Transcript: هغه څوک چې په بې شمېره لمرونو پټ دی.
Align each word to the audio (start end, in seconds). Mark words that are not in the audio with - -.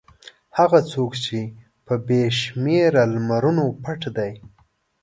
هغه 0.57 0.79
څوک 0.91 1.11
چې 1.23 1.39
په 1.85 1.93
بې 2.07 2.21
شمېره 2.41 3.03
لمرونو 3.13 3.65
پټ 3.83 4.01
دی. 4.17 4.33